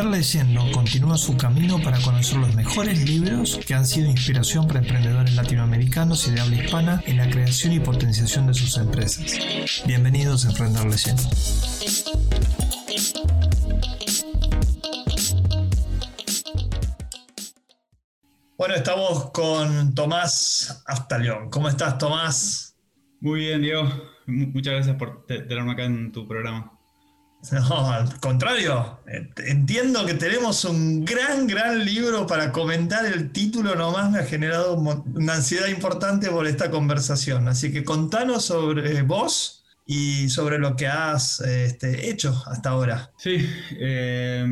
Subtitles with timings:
[0.00, 4.78] Emprender Leyendo continúa su camino para conocer los mejores libros que han sido inspiración para
[4.78, 9.38] emprendedores latinoamericanos y de habla hispana en la creación y potenciación de sus empresas.
[9.84, 11.22] Bienvenidos a Emprender Leyendo.
[18.56, 21.50] Bueno, estamos con Tomás Astalión.
[21.50, 22.74] ¿Cómo estás, Tomás?
[23.20, 23.86] Muy bien, Diego.
[24.24, 26.79] Muchas gracias por tenerme acá en tu programa.
[27.52, 29.00] No, al contrario,
[29.36, 33.06] entiendo que tenemos un gran, gran libro para comentar.
[33.06, 37.48] El título nomás me ha generado una ansiedad importante por esta conversación.
[37.48, 43.10] Así que contanos sobre vos y sobre lo que has este, hecho hasta ahora.
[43.16, 43.38] Sí,
[43.72, 44.46] eh,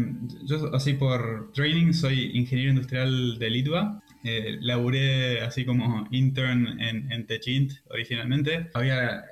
[0.44, 7.10] yo así por training soy ingeniero industrial de Litva eh, laburé así como intern en,
[7.12, 8.68] en Techint originalmente.
[8.74, 9.24] Había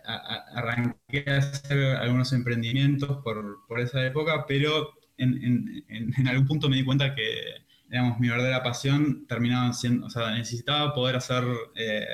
[0.55, 6.69] arranqué a hacer algunos emprendimientos por, por esa época, pero en, en, en, algún punto
[6.69, 11.45] me di cuenta que digamos, mi verdadera pasión terminaba siendo, o sea, necesitaba poder hacer,
[11.77, 12.06] eh,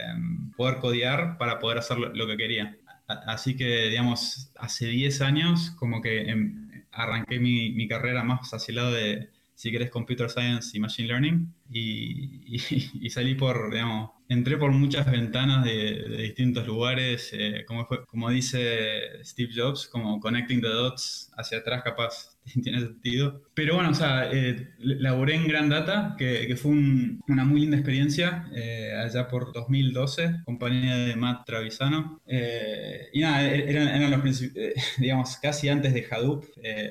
[0.57, 2.77] poder codear para poder hacer lo, que quería.
[3.07, 8.73] Así que, digamos, hace 10 años como que em, arranqué mi, mi carrera más hacia
[8.73, 11.55] el lado de, si querés, Computer Science y Machine Learning.
[11.73, 12.43] Y,
[13.01, 18.31] y, salí por, digamos, entré por muchas ventanas de, distintos lugares, eh, como, fue, como
[18.31, 23.43] dice Steve Jobs, como connecting the dots hacia atrás, capaz tiene sentido.
[23.55, 27.77] Pero bueno, o sea, eh, laboré en Gran Data, que, que fue una muy linda
[27.77, 32.21] experiencia, eh, allá por 2012, compañía de Matt Travisano.
[32.27, 34.23] Eh, y nada, e-, eran, eran los
[34.99, 36.45] digamos, casi antes de Hadoop,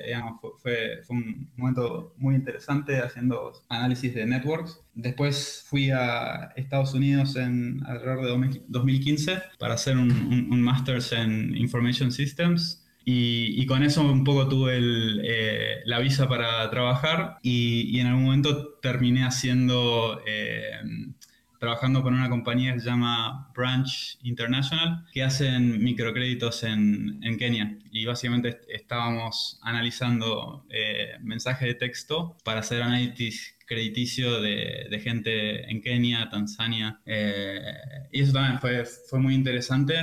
[0.06, 4.71] digamos, fue, fue, un momento muy interesante haciendo análisis de networks.
[4.94, 11.12] Después fui a Estados Unidos en alrededor de 2015 para hacer un, un, un Masters
[11.12, 12.82] en Information Systems.
[13.04, 18.74] Y, con eso un poco tuve eh, la visa para trabajar y, en algún momento
[18.80, 20.70] terminé haciendo, eh,
[21.62, 27.78] trabajando con una compañía que se llama Branch International, que hacen microcréditos en, en Kenia.
[27.92, 35.70] Y básicamente estábamos analizando eh, mensajes de texto para hacer análisis crediticio de, de, gente
[35.70, 37.00] en Kenia, Tanzania.
[37.06, 39.94] y eso también fue, fue muy interesante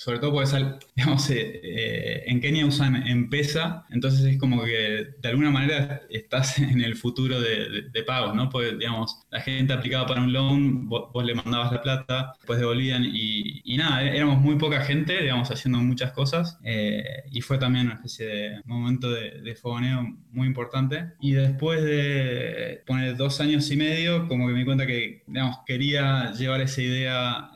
[0.00, 0.50] sobre todo porque
[0.96, 6.58] digamos, eh, eh, en Kenia usan M-Pesa, entonces es como que de alguna manera estás
[6.58, 8.48] en el futuro de, pagos, ¿no?
[8.48, 13.04] Porque, digamos, la gente aplicaba para un loan, vos, le mandabas la plata, después devolvían
[13.04, 17.86] y, y, nada, éramos muy poca gente, digamos, haciendo muchas cosas eh, y fue también
[17.86, 21.10] una especie de momento de, de fogoneo muy importante.
[21.20, 25.58] Y después de poner dos años y medio, como que me di cuenta que, digamos,
[25.66, 27.50] quería llevar esa idea a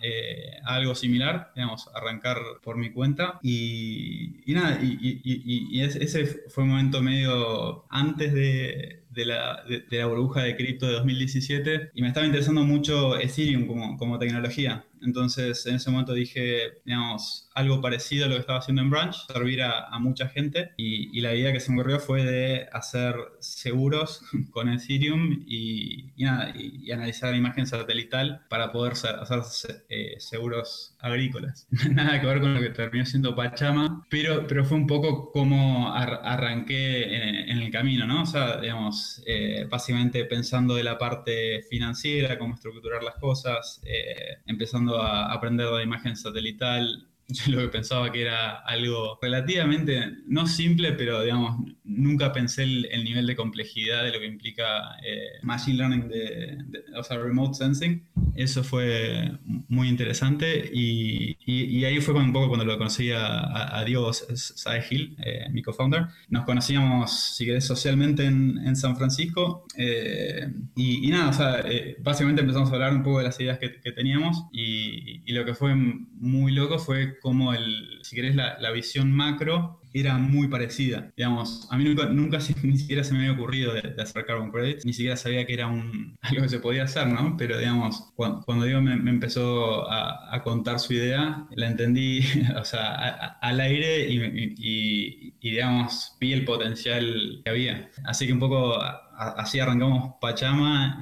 [0.66, 3.38] algo similar, digamos, arrancar por mi cuenta.
[3.42, 10.42] Y, nada, y, ese fue un momento medio antes de, de la, de, la burbuja
[10.42, 14.84] de cripto de 2017 y me estaba interesando mucho Ethereum como, como tecnología.
[15.02, 19.14] Entonces en ese momento dije, digamos, algo parecido a lo que estaba haciendo en Branch,
[19.14, 24.20] servir a, mucha gente y, la idea que se me ocurrió fue de hacer seguros
[24.50, 31.66] con Ethereum y, nada, y, analizar la imagen satelital para poder hacer eh, seguros agrícolas.
[31.90, 35.94] nada que ver con lo que terminó siendo Pachama, pero, pero fue un poco como
[35.94, 38.22] arranqué en, en el camino, ¿no?
[38.22, 44.38] O sea, digamos, eh, básicamente pensando de la parte financiera, cómo estructurar las cosas, eh,
[44.46, 50.12] empezando a aprender de la imagen satelital, yo lo que pensaba que era algo relativamente,
[50.26, 55.38] no simple, pero digamos, nunca pensé el, nivel de complejidad de lo que implica eh,
[55.42, 56.58] Machine Learning, de,
[56.96, 58.02] o sea, Remote Sensing.
[58.34, 59.32] Eso fue
[59.68, 65.16] muy interesante y, y, ahí fue un poco cuando lo conocí a, a Diego Saegil,
[65.24, 66.06] eh, mi co-founder.
[66.28, 71.64] Nos conocíamos, si querés, socialmente en, en San Francisco eh, y, nada, o sea,
[72.00, 75.44] básicamente empezamos a hablar un poco de las ideas que, que teníamos y, y lo
[75.44, 80.48] que fue muy loco fue como el, si querés, la, la visión macro era muy
[80.48, 81.12] parecida.
[81.16, 84.84] Digamos, a mí nunca, nunca ni siquiera se me había ocurrido de, hacer carbon credits,
[84.84, 87.36] ni siquiera sabía que era un, algo que se podía hacer, ¿no?
[87.38, 92.20] Pero digamos, cuando, cuando Diego me, empezó a, a, contar su idea, la entendí,
[92.60, 94.18] o sea, al aire y,
[94.56, 97.90] y, y, digamos, vi el potencial que había.
[98.04, 98.76] Así que un poco
[99.16, 101.00] así arrancamos Pachama.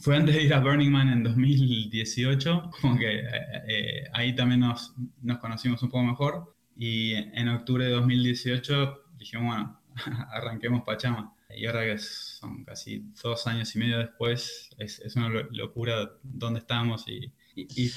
[0.00, 3.24] fue antes de ir a Burning Man en 2018, como que eh,
[3.68, 6.54] eh, ahí también nos, nos conocimos un poco mejor.
[6.76, 9.80] Y en octubre de 2018 dijimos, bueno,
[10.32, 11.34] arranquemos Pachama.
[11.56, 16.60] Y ahora que son casi dos años y medio después, es, es una locura dónde
[16.60, 17.92] estamos y, y, y,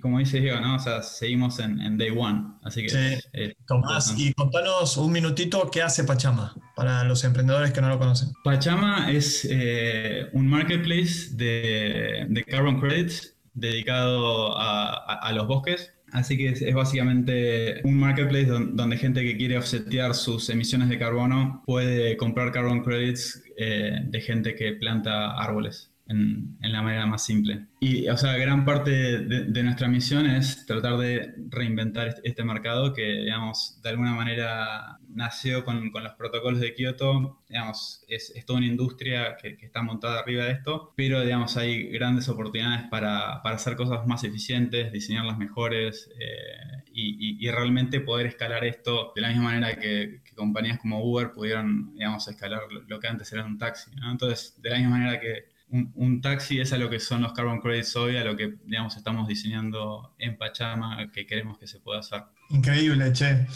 [0.00, 0.76] como dice Diego, ¿no?
[0.76, 2.54] O sea, seguimos en, en Day One.
[2.62, 3.20] Así que...
[3.66, 6.54] Tomás, y contanos un minutito qué hace Pachama.
[6.74, 8.30] para los emprendedores que no lo conocen.
[8.44, 15.92] Pachama es eh, un marketplace de, carbon credits dedicado a, los bosques.
[16.12, 21.62] Así que es, básicamente un marketplace donde, gente que quiere offsetear sus emisiones de carbono
[21.66, 27.66] puede comprar carbon credits eh, de gente que planta árboles en, la manera más simple.
[27.80, 32.92] Y, o sea, gran parte de, nuestra misión es tratar de reinventar este, este, mercado
[32.92, 38.44] que, digamos, de alguna manera nació con, con los protocolos de Kioto, digamos, es, es
[38.44, 43.42] toda una industria que, está montada arriba de esto, pero, digamos, hay grandes oportunidades para,
[43.42, 49.22] para hacer cosas más eficientes, diseñarlas mejores eh, y, y, realmente poder escalar esto de
[49.22, 53.58] la misma manera que, compañías como Uber pudieron, digamos, escalar lo, que antes era un
[53.58, 57.32] taxi, Entonces, de la misma manera que un, taxi es a lo que son los
[57.32, 61.80] carbon credits hoy, a lo que digamos estamos diseñando en Pachama, que queremos que se
[61.80, 62.22] pueda hacer.
[62.50, 63.46] Increíble, che.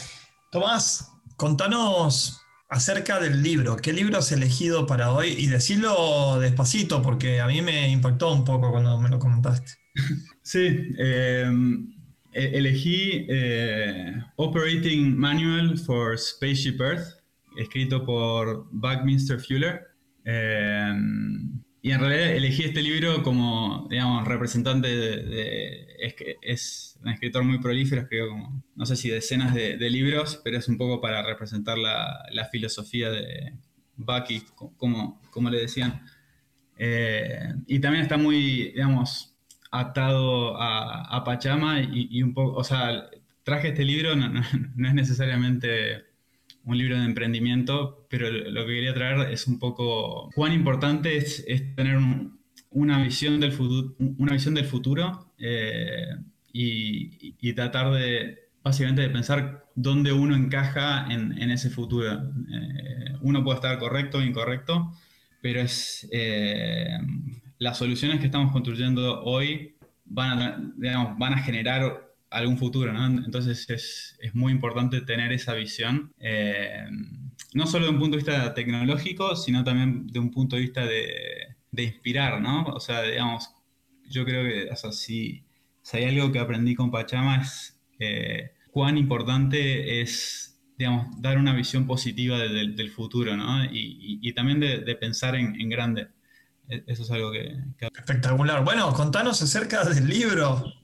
[0.51, 3.77] Tomás, contanos acerca del libro.
[3.77, 5.29] ¿Qué libro has elegido para hoy?
[5.29, 9.73] Y decirlo despacito, porque a mí me impactó un poco cuando me lo comentaste.
[10.43, 11.93] Sí, em,
[12.33, 17.23] e-, elegí eh, Operating Manual for Spaceship Earth,
[17.57, 19.87] escrito por Buckminster Fuller.
[20.25, 25.87] Em, y en realidad elegí este libro como, digamos, representante de...
[25.99, 30.59] es, es un escritor muy prolífero, escribió como, no sé si decenas de, libros, pero
[30.59, 33.55] es un poco para representar la, filosofía de
[33.97, 34.43] Bucky,
[34.77, 36.05] como, como le decían.
[36.77, 39.35] Eh, y también está muy, digamos,
[39.71, 43.09] atado a, Pachama y, un poco, o sea,
[43.43, 46.10] traje este libro, no es necesariamente
[46.65, 51.45] un libro de emprendimiento, pero lo que quería traer es un poco cuán importante es,
[51.75, 51.99] tener
[52.71, 55.33] una, visión del futuro, una visión del futuro
[56.53, 62.13] y, tratar de, básicamente, de pensar dónde uno encaja en, ese futuro.
[62.13, 64.93] Eh, uno puede estar correcto o incorrecto,
[65.41, 66.99] pero es eh,
[67.59, 73.07] las soluciones que estamos construyendo hoy van a, van a generar algún futuro, ¿no?
[73.07, 76.87] Entonces es, es muy importante tener esa visión, eh,
[77.55, 80.87] no solo de un punto de vista tecnológico, sino también de un punto de vista
[80.87, 82.65] de, de inspirar, ¿no?
[82.67, 83.51] O sea, digamos,
[84.09, 85.45] yo creo que, o si,
[85.93, 91.87] hay algo que aprendí con Pachama es eh, cuán importante es, digamos, dar una visión
[91.87, 93.65] positiva del futuro, ¿no?
[93.73, 96.09] Y, también de, pensar en, grande.
[96.69, 97.57] E, eso es algo que...
[97.97, 98.65] Espectacular.
[98.65, 100.80] Bueno, contanos acerca del libro.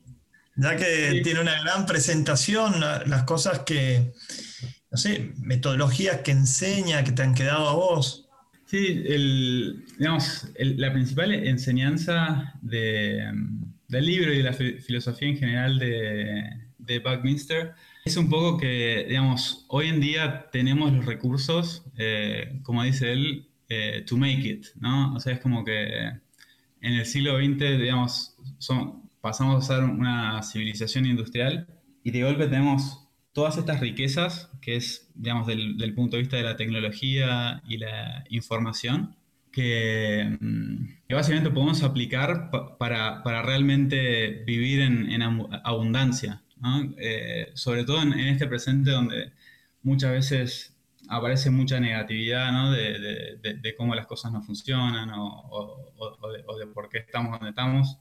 [0.56, 4.12] Ya que tiene una gran presentación, las cosas que,
[4.90, 8.28] no sé, metodologías que enseña, que te han quedado a vos.
[8.66, 9.04] Sí,
[9.98, 17.74] digamos, la principal enseñanza del libro y de la filosofía en general de, de Buckminster
[18.06, 23.48] es un poco que, digamos, hoy en día tenemos los recursos, eh, como dice él,
[23.68, 25.12] eh, to make it, ¿no?
[25.14, 26.06] O sea, es como que
[26.80, 31.66] en el siglo XX, digamos, son, pasamos a ser una civilización industrial
[32.04, 36.44] y de golpe tenemos todas estas riquezas, que es, digamos, del, punto de vista de
[36.44, 39.16] la tecnología y la información,
[39.50, 45.20] que, mm, básicamente podemos aplicar para, para, realmente vivir en,
[45.64, 46.44] abundancia,
[46.96, 49.32] eh, sobre todo en, este presente donde
[49.82, 50.76] muchas veces
[51.08, 52.70] aparece mucha negatividad ¿no?
[52.70, 57.32] de, de, cómo las cosas no funcionan o, o, de, o, de, por qué estamos
[57.32, 57.98] donde estamos.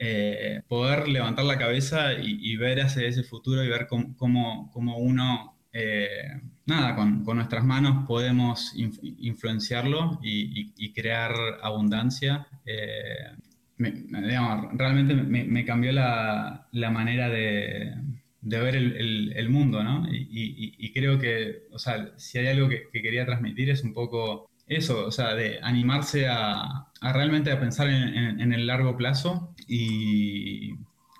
[0.00, 6.40] Eh, poder levantar la cabeza y, ver hacia ese futuro y ver cómo, uno, eh,
[6.66, 12.46] nada, con, nuestras manos podemos influenciarlo y, crear abundancia.
[12.64, 13.32] Eh,
[13.76, 17.94] realmente me, cambió la, manera de,
[18.42, 20.06] ver el, mundo, ¿no?
[20.10, 25.06] Y, creo que, o sea, si hay algo que quería transmitir es un poco eso,
[25.06, 30.74] o sea, de animarse a, realmente a pensar en, el largo plazo y,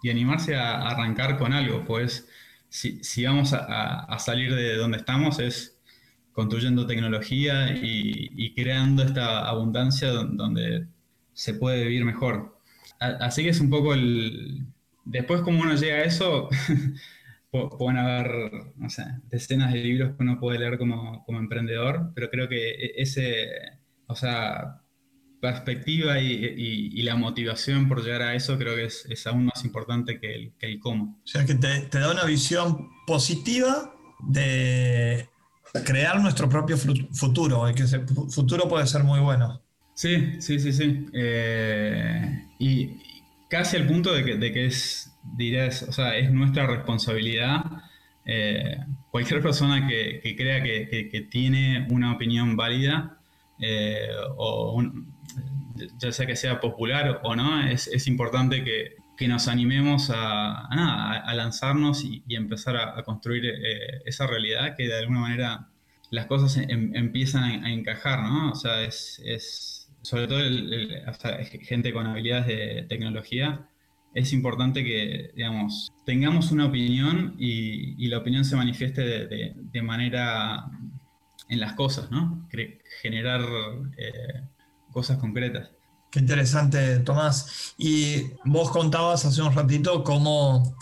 [0.09, 2.29] animarse a, arrancar con algo, pues
[2.69, 5.79] si, vamos a, salir de donde estamos es
[6.33, 10.87] construyendo tecnología y, creando esta abundancia donde
[11.33, 12.59] se puede vivir mejor.
[13.01, 14.67] Así que es un poco el...
[15.05, 16.49] Después como uno llega a eso,
[17.51, 22.49] pueden haber, no sé, decenas de libros que uno puede leer como, emprendedor, pero creo
[22.49, 23.49] que e, ese,
[24.07, 24.83] o sea,
[25.41, 30.35] perspectiva y, la motivación por llegar a eso creo que es, aún más importante que
[30.35, 31.21] el, que cómo.
[31.25, 33.95] O sea, que te, da una visión positiva
[34.27, 35.29] de
[35.85, 39.63] crear nuestro propio futuro, y que ese futuro puede ser muy bueno.
[39.95, 41.07] Sí, sí, sí, sí.
[41.13, 42.91] Eh, y
[43.49, 47.65] casi al punto de que, de que es dirías, o sea, es nuestra responsabilidad
[48.31, 48.77] eh,
[49.11, 53.19] cualquier persona que, crea que, tiene una opinión válida,
[53.59, 54.83] eh, o
[55.99, 58.97] ya sea que sea popular o no, es, importante que,
[59.27, 60.69] nos animemos a,
[61.35, 65.69] lanzarnos y, empezar a, construir eh, esa realidad que de alguna manera
[66.11, 68.51] las cosas em, empiezan a, encajar, ¿no?
[68.51, 70.41] O sea, es, sobre todo
[71.63, 73.68] gente con habilidades de tecnología,
[74.15, 80.71] es importante que, digamos, tengamos una opinión y, la opinión se manifieste de, manera
[81.49, 82.49] en las cosas, ¿no?
[83.03, 83.43] generar
[83.97, 84.43] eh,
[84.93, 85.71] cosas concretas.
[86.11, 87.75] Qué interesante, Tomás.
[87.77, 90.75] Y vos contabas hace un ratito cómo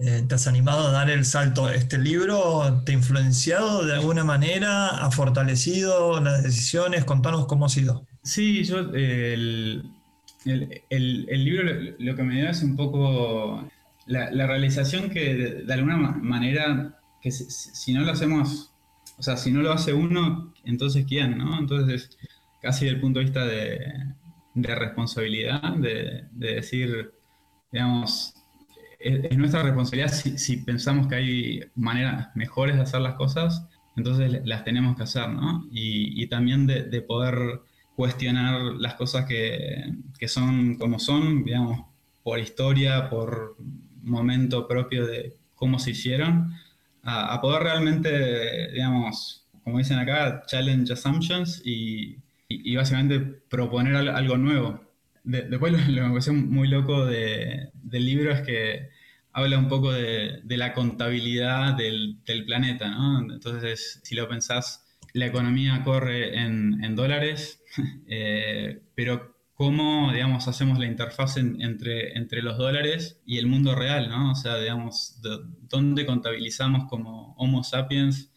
[0.00, 1.68] eh, te has animado a dar el salto.
[1.68, 4.88] ¿Este libro te ha influenciado de alguna manera?
[4.88, 7.04] ¿Ha fortalecido las decisiones?
[7.04, 8.06] Contanos cómo ha sido.
[8.22, 9.84] Sí, yo el,
[10.44, 13.68] el, libro lo, que me dio es un poco
[14.06, 18.72] la, realización que de, alguna manera, que si, no lo hacemos,
[19.18, 21.58] o sea, si no lo hace uno, entonces quién, ¿no?
[21.58, 22.18] Entonces,
[22.60, 24.14] casi desde el punto de vista de,
[24.54, 27.12] responsabilidad, de, decir,
[27.70, 28.34] digamos,
[28.98, 34.64] es, nuestra responsabilidad si, pensamos que hay maneras mejores de hacer las cosas, entonces las
[34.64, 35.66] tenemos que hacer, ¿no?
[35.70, 37.60] Y, también de poder
[37.96, 39.94] cuestionar las cosas que,
[40.26, 41.86] son como son, digamos,
[42.22, 43.56] por historia, por
[44.02, 46.54] momento propio de cómo se hicieron,
[47.02, 52.16] a, poder realmente, digamos, como dicen acá, challenge assumptions y,
[52.76, 53.18] básicamente
[53.48, 54.80] proponer algo nuevo.
[55.24, 58.90] después lo, que me pareció muy loco del libro es que
[59.32, 63.20] habla un poco de, la contabilidad del, del, planeta, ¿no?
[63.20, 64.81] Entonces, si lo pensás,
[65.12, 67.62] la economía corre en, dólares,
[68.06, 74.08] eh, pero cómo, digamos, hacemos la interfaz entre, entre los dólares y el mundo real,
[74.08, 74.32] ¿no?
[74.32, 75.20] O sea, digamos,
[75.68, 78.30] dónde contabilizamos como Homo sapiens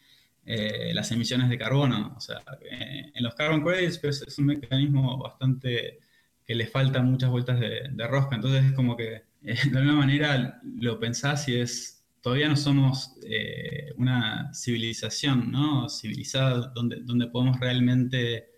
[0.45, 2.13] eh, las emisiones de carbono.
[2.15, 5.99] O sea, eh, en los carbon credits pues, es un mecanismo bastante
[6.45, 8.35] que le falta muchas vueltas de, de rosca.
[8.35, 11.94] Entonces es como que de alguna manera lo pensás y es
[12.25, 15.87] todavía no somos eh, una civilización, ¿no?
[15.87, 18.49] Civilizada, donde, donde podemos realmente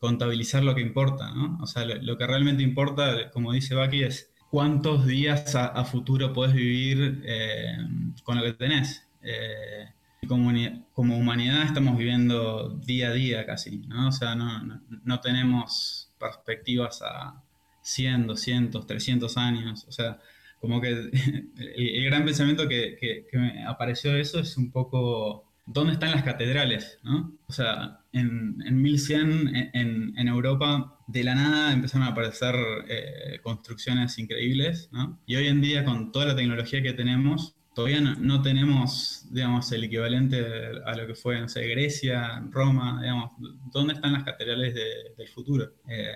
[0.00, 1.56] contabilizar lo que importa, ¿no?
[1.62, 6.52] O sea, lo, que realmente importa, como dice Baki, es cuántos días a, futuro puedes
[6.52, 7.76] vivir eh,
[8.24, 9.06] con lo que tenés.
[9.22, 9.88] Eh,
[10.26, 10.50] como,
[10.92, 14.08] como, humanidad estamos viviendo día a día casi, ¿no?
[14.08, 17.40] O sea, no, no tenemos perspectivas a
[17.82, 20.18] 100, 200, 300 años, o sea,
[20.60, 25.94] como que el, gran pensamiento que, que, me apareció de eso es un poco, ¿dónde
[25.94, 26.98] están las catedrales?
[27.02, 27.32] ¿no?
[27.46, 32.54] O sea, en, en 1100 en, en, Europa de la nada empezaron a aparecer
[32.88, 35.20] eh, construcciones increíbles, ¿no?
[35.26, 39.84] Y hoy en día con toda la tecnología que tenemos, todavía no, tenemos, digamos, el
[39.84, 40.42] equivalente
[40.86, 43.32] a lo que fue, no sé, Grecia, Roma, digamos,
[43.70, 45.74] ¿dónde están las catedrales del futuro?
[45.86, 46.10] Eh,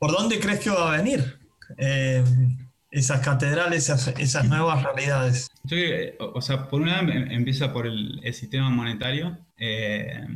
[0.00, 1.38] por, dónde crees que va a venir?
[1.78, 2.24] Eh,
[2.90, 5.48] esas catedrales, esas, nuevas realidades?
[5.62, 5.76] Yo
[6.18, 9.38] o sea, por una em, empieza por el, sistema monetario.
[9.56, 10.26] Eh,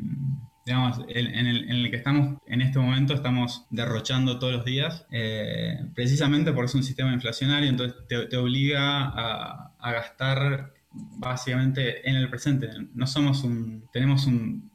[0.65, 6.53] digamos, en, el, que estamos en este momento estamos derrochando todos los días, eh, precisamente
[6.53, 12.69] porque es un sistema inflacionario, entonces te, obliga a, gastar básicamente en el presente.
[12.95, 13.45] No somos
[13.93, 14.71] tenemos un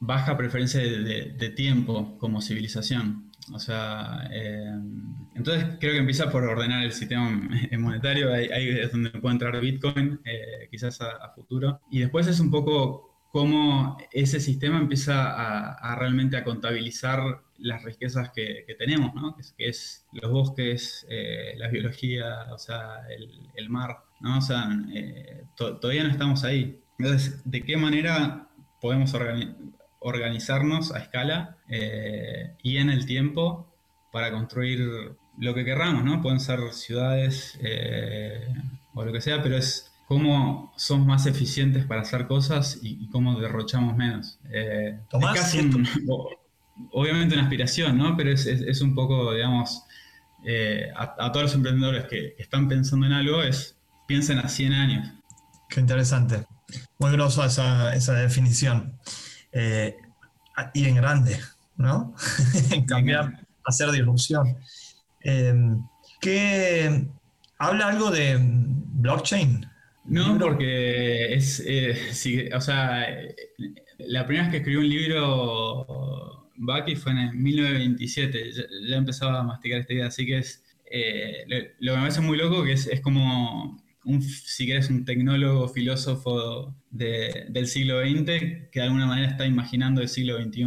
[0.00, 3.25] baja preferencia de, tiempo como civilización.
[3.52, 4.74] O sea, eh,
[5.34, 7.30] entonces creo que empieza por ordenar el sistema
[7.78, 11.80] monetario, ahí, es donde puede entrar Bitcoin, eh, quizás a, futuro.
[11.90, 18.30] Y después es un poco cómo ese sistema empieza a, realmente a contabilizar las riquezas
[18.30, 19.36] que, tenemos, ¿no?
[19.36, 23.02] que, es, los bosques, eh, la biología, o sea,
[23.54, 24.38] el, mar, ¿no?
[24.38, 24.68] O sea,
[25.56, 26.80] todavía no estamos ahí.
[26.98, 28.48] Entonces, ¿de qué manera
[28.80, 29.54] podemos organizar?
[30.06, 33.66] Organizarnos a escala eh, y en el tiempo
[34.12, 36.22] para construir lo que querramos, ¿no?
[36.22, 38.46] Pueden ser ciudades eh,
[38.94, 43.38] o lo que sea, pero es cómo somos más eficientes para hacer cosas y, cómo
[43.40, 44.38] derrochamos menos.
[44.50, 44.96] Eh,
[45.34, 45.58] casi
[46.92, 48.16] obviamente una aspiración, ¿no?
[48.16, 49.82] Pero es, un poco, digamos,
[50.96, 55.12] a, todos los emprendedores que, están pensando en algo, es piensen a 100 años.
[55.68, 56.46] Qué interesante.
[56.98, 58.96] Muy grosa esa, esa definición.
[59.58, 59.96] Eh,
[60.74, 61.38] y en grande,
[61.78, 62.14] ¿no?
[62.86, 64.54] Cambiar, hacer disrupción.
[65.22, 65.82] Em,
[66.20, 67.06] ¿qué,
[67.58, 69.66] ¿Habla algo de blockchain?
[70.04, 73.06] No, porque es, eh, o sea,
[73.98, 78.52] la primera vez que escribí un libro, Bucky, fue en 1927,
[78.88, 81.44] ya, empezaba a masticar esta idea, así que es, eh,
[81.80, 85.68] lo, que me parece muy loco que es, es como un, si querés, un tecnólogo,
[85.68, 88.24] filósofo del siglo XX
[88.70, 90.64] que de alguna manera está imaginando el siglo XXI.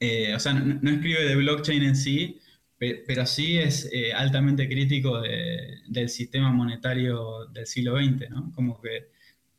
[0.00, 2.40] Eh, o sea, no, escribe de blockchain en sí,
[2.78, 8.52] pero sí es eh, altamente crítico del sistema monetario del siglo XX, ¿no?
[8.54, 9.08] Como que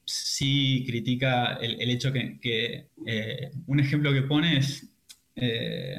[0.06, 4.90] sí critica el, hecho que, eh, un ejemplo que pone es,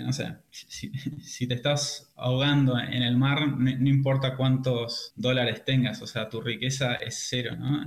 [0.05, 6.07] no sé, si, te estás ahogando en el mar, no, importa cuántos dólares tengas, o
[6.07, 7.85] sea, tu riqueza es cero, ¿no?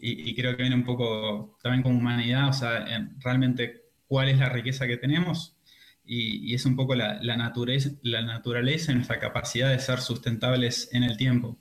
[0.00, 2.84] Y, creo que viene un poco también como humanidad, o sea,
[3.20, 5.56] realmente cuál es la riqueza que tenemos
[6.04, 11.04] y, es un poco la, naturaleza, la naturaleza y nuestra capacidad de ser sustentables en
[11.04, 11.58] el tiempo.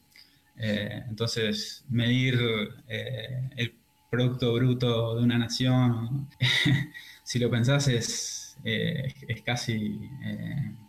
[0.58, 2.40] Eh, entonces, medir
[2.88, 3.76] eh, el
[4.12, 6.30] Producto Bruto de una nación,
[7.24, 10.10] si lo pensás, es, eh, es casi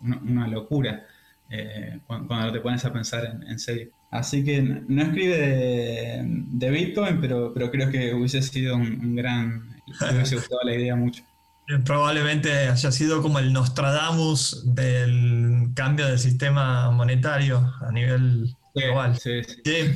[0.02, 1.06] una, locura
[2.06, 3.90] cuando, te pones a pensar en, serio.
[4.10, 9.68] Así que no escribe de, Bitcoin, pero, pero creo que hubiese sido un, un gran...
[10.00, 11.22] Me hubiese gustado la idea mucho.
[11.66, 19.18] Eh, probablemente haya sido como el Nostradamus del cambio del sistema monetario a nivel global.
[19.18, 19.40] Sí,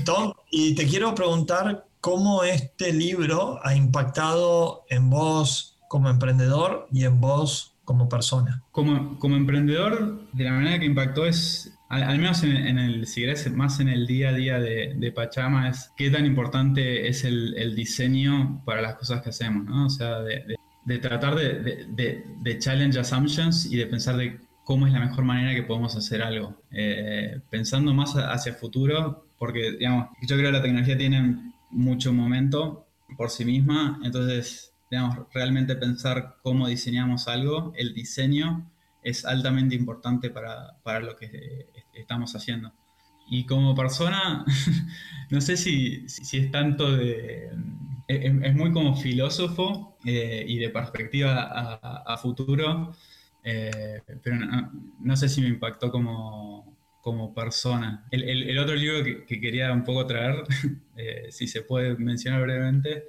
[0.05, 7.05] Tom, y te quiero preguntar cómo este libro ha impactado en vos como emprendedor y
[7.05, 8.63] en vos como persona.
[8.71, 13.51] Como, como emprendedor, de la manera que impactó es, al, menos en, el, si querés,
[13.53, 17.75] más en el día a día de, de Pachama, es qué tan importante es el,
[17.75, 19.87] diseño para las cosas que hacemos, ¿no?
[19.87, 25.01] O sea, de de tratar de, challenge assumptions y de pensar de cómo es la
[25.01, 26.63] mejor manera que podemos hacer algo.
[26.71, 32.11] Eh, pensando más hacia el futuro, porque digamos, yo creo que la tecnología tiene mucho
[32.15, 32.87] momento
[33.19, 38.71] por sí misma, entonces, digamos, realmente pensar cómo diseñamos algo, el diseño
[39.03, 42.73] es altamente importante para, para lo que estamos haciendo.
[43.31, 44.45] Y como persona,
[45.31, 47.51] no sé si, si es tanto de
[48.09, 52.95] es, muy como filósofo eh, y de perspectiva a, futuro,
[53.45, 54.37] eh, pero
[55.01, 58.07] no, sé si me impactó como, como persona.
[58.11, 60.43] El, otro libro que, quería un poco traer,
[60.97, 63.09] eh, si se puede mencionar brevemente,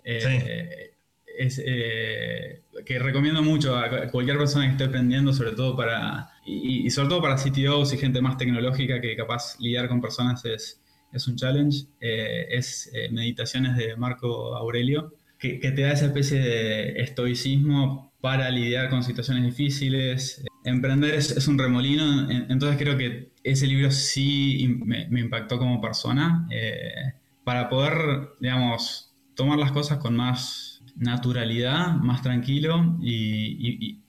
[1.39, 7.09] es que recomiendo mucho a cualquier persona que esté aprendiendo, sobre todo para, y, sobre
[7.09, 11.35] todo para CTOs y gente más tecnológica que capaz lidiar con personas es es un
[11.35, 18.13] challenge, eh, es eh, Meditaciones de Marco Aurelio, que, te da esa especie de estoicismo
[18.21, 20.43] para lidiar con situaciones difíciles.
[20.65, 27.13] Emprender es, un remolino, entonces creo que ese libro sí me, impactó como persona, eh,
[27.45, 34.01] para poder, digamos, tomar las cosas con más naturalidad, más tranquilo y,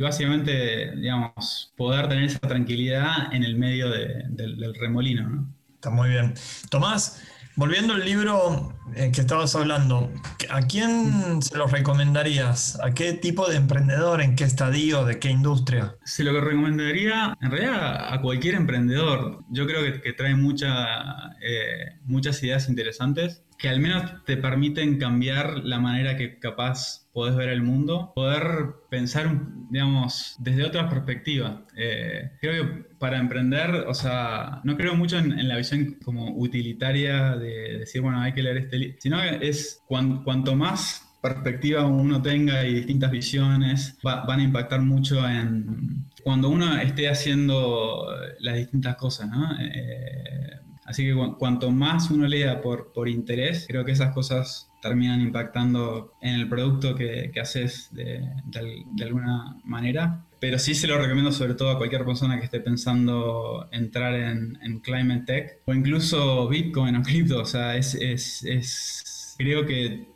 [0.00, 5.58] básicamente, digamos, poder tener esa tranquilidad en el medio del, del remolino, ¿no?
[5.74, 6.34] Está muy bien.
[6.70, 7.22] Tomás,
[7.58, 10.12] volviendo al libro eh, que estabas hablando,
[10.48, 12.80] ¿a quién se lo recomendarías?
[12.82, 14.22] ¿A qué tipo de emprendedor?
[14.22, 15.04] ¿En qué estadio?
[15.04, 15.96] ¿De qué industria?
[16.04, 19.44] Se lo recomendaría en realidad a cualquier emprendedor.
[19.50, 25.58] Yo creo que, trae mucha, eh, muchas ideas interesantes que al menos te permiten cambiar
[25.64, 29.28] la manera que capaz podés ver el mundo, poder pensar,
[29.68, 31.64] digamos, desde otra perspectiva.
[31.76, 37.36] Eh, creo que para emprender, o sea, no creo mucho en, la visión como utilitaria
[37.36, 42.22] de decir, bueno, hay que leer este libro, sino que es cuanto más perspectiva uno
[42.22, 48.06] tenga y distintas visiones van a impactar mucho en cuando uno esté haciendo
[48.38, 49.56] las distintas cosas, ¿no?
[49.60, 55.20] Eh, Así que cuanto más uno lea por, por interés, creo que esas cosas terminan
[55.20, 60.24] impactando en el producto que, que haces de, de, alguna manera.
[60.40, 64.58] Pero sí se lo recomiendo sobre todo a cualquier persona que esté pensando entrar en,
[64.62, 67.42] en Climate Tech o incluso Bitcoin o cripto.
[67.42, 70.08] O sea, es, es, es creo que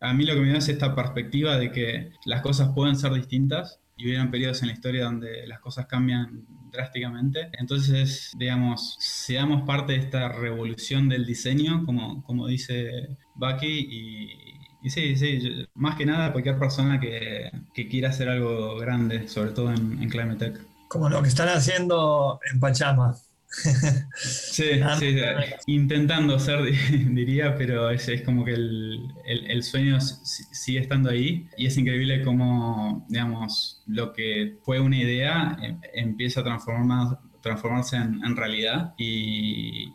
[0.00, 3.12] a mí lo que me da es esta perspectiva de que las cosas pueden ser
[3.12, 7.48] distintas y hubieran periodos en la historia donde las cosas cambian drásticamente.
[7.58, 14.28] Entonces, digamos, seamos parte de esta revolución del diseño, como, como dice Bucky,
[14.82, 19.72] y, sí, sí, más que nada cualquier persona que, quiera hacer algo grande, sobre todo
[19.72, 20.60] en, en Climate Tech.
[20.88, 23.16] Como lo que están haciendo en Pachama.
[23.48, 24.64] Sí,
[24.98, 25.16] sí,
[25.66, 26.62] intentando ser,
[27.10, 31.48] diría, pero es, es como que el, sueño sigue estando ahí.
[31.56, 37.96] Y es increíble cómo, digamos, lo que fue una idea em, empieza a transformar, transformarse
[37.96, 38.94] en, realidad.
[38.98, 39.92] Y,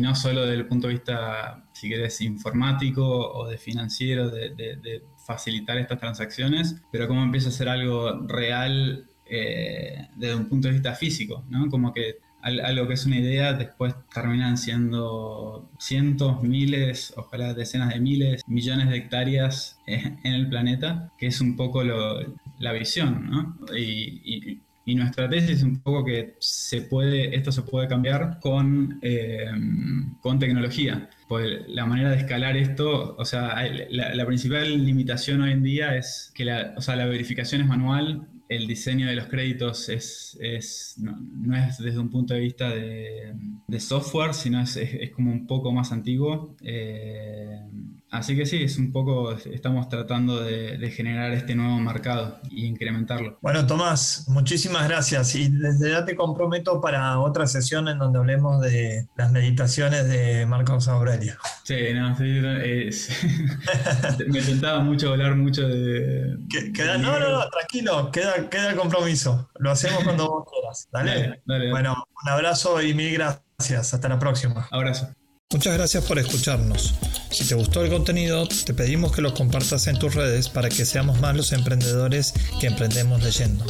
[0.00, 5.78] no solo desde el punto de vista, si querés, informático o de financiero, de, facilitar
[5.78, 10.94] estas transacciones, pero cómo empieza a ser algo real eh, desde un punto de vista
[10.94, 11.68] físico, ¿no?
[11.68, 18.00] Como que algo que es una idea, después terminan siendo cientos, miles, ojalá decenas de
[18.00, 23.56] miles, millones de hectáreas en el planeta, que es un poco la visión, ¿no?
[23.76, 29.46] Y, nuestra tesis es un poco que se puede, esto se puede cambiar con, eh,
[30.20, 31.08] con tecnología.
[31.28, 33.54] Pues la manera de escalar esto, o sea,
[33.88, 38.26] la, principal limitación hoy en día es que la, o sea, la verificación es manual,
[38.50, 43.32] el diseño de los créditos es, no, es desde un punto de vista de,
[43.78, 46.56] software, sino es, es, como un poco más antiguo.
[46.60, 47.49] Eh,
[48.10, 53.38] Así que sí, es un poco, estamos tratando de, generar este nuevo mercado y incrementarlo.
[53.40, 55.36] Bueno, Tomás, muchísimas gracias.
[55.36, 60.44] Y desde ya te comprometo para otra sesión en donde hablemos de las meditaciones de
[60.46, 61.34] Marcos Aurelio.
[61.62, 62.24] Sí, no, sí,
[64.28, 66.36] me tentaba mucho hablar mucho de...
[66.98, 69.48] no, no, no, tranquilo, queda, queda el compromiso.
[69.58, 70.88] Lo hacemos cuando vos quieras.
[70.90, 71.42] Dale.
[71.70, 73.94] Bueno, un abrazo y mil gracias.
[73.94, 74.66] Hasta la próxima.
[74.70, 75.10] Abrazo.
[75.52, 76.94] Muchas gracias por escucharnos.
[77.28, 80.84] Si te gustó el contenido, te pedimos que lo compartas en tus redes para que
[80.84, 83.64] seamos más los emprendedores que emprendemos leyendo.